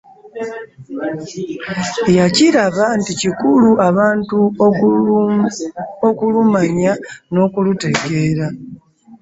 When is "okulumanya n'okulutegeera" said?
6.09-8.47